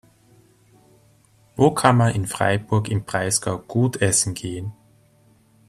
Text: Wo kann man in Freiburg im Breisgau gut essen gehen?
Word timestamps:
Wo 1.57 1.69
kann 1.69 1.95
man 1.95 2.15
in 2.15 2.25
Freiburg 2.25 2.89
im 2.89 3.03
Breisgau 3.05 3.59
gut 3.59 4.01
essen 4.01 4.33
gehen? 4.33 4.73